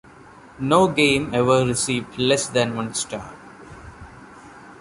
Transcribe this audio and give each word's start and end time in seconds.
No 0.57 0.87
game 0.87 1.29
ever 1.31 1.63
received 1.63 2.17
less 2.17 2.47
than 2.47 2.75
one 2.75 2.95
star. 2.95 3.35